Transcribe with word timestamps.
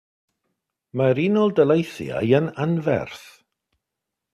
Mae'r 1.01 1.21
Unol 1.25 1.55
Daleithiau 1.61 2.33
yn 2.41 2.51
anferth. 2.67 3.25